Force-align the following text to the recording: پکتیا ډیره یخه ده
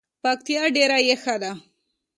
پکتیا 0.23 0.63
ډیره 0.75 0.97
یخه 1.09 1.35
ده 1.41 1.51